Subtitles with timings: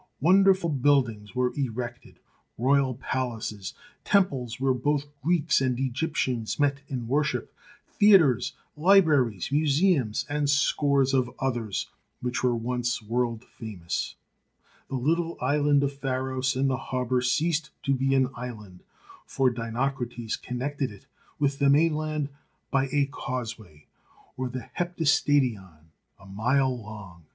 [0.19, 2.17] Wonderful buildings were erected,
[2.57, 7.53] royal palaces, temples where both Greeks and Egyptians met in worship,
[7.87, 11.85] theatres, libraries, museums, and scores of others
[12.19, 14.15] which were once world famous.
[14.89, 18.15] The little island 172 THE SEl/EN WONDERS of Pharos in the harbour ceased to be
[18.15, 18.79] an island,
[19.27, 21.05] for Dinocrates connected it
[21.37, 22.29] with the mainland
[22.71, 23.85] by a causeway,
[24.35, 27.25] or the Heptastadion, a mile long.